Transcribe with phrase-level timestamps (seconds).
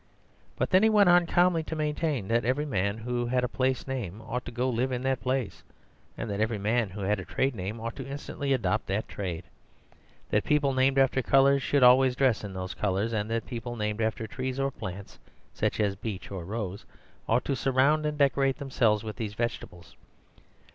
[0.57, 3.85] But then he went on calmly to maintain that every man who had a place
[3.85, 5.61] name ought to go to live in that place,
[6.17, 9.43] and that every man who had a trade name ought instantly to adopt that trade;
[10.31, 14.01] that people named after colours should always dress in those colours, and that people named
[14.01, 15.19] after trees or plants
[15.53, 16.83] (such as Beech or Rose)
[17.29, 19.95] ought to surround and decorate themselves with these vegetables.